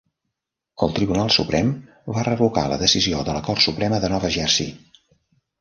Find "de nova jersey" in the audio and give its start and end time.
4.07-4.77